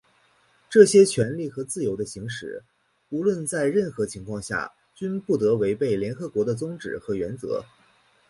[0.67, 2.63] 这些权利和自由的行使,
[3.09, 7.63] 无论在任何情形下均不得违背联合国的宗旨和原则。